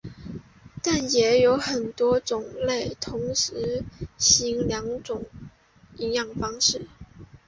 [0.81, 3.83] 但也有很多种类同时
[4.17, 5.25] 行两种
[5.97, 6.87] 营养方式。